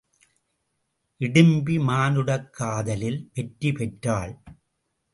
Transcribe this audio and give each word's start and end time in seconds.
இடிம்பி 1.21 1.75
மானுடக்காதலில் 1.87 3.21
வெற்றி 3.33 3.71
பெற்றாள். 3.71 4.33